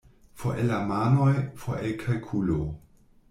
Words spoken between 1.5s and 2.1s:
for el